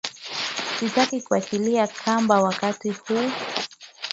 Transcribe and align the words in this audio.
Sitaki 0.79 1.21
kuachilia 1.23 1.87
kamba 1.87 2.41
wakati 2.41 2.89
huu 2.91 3.31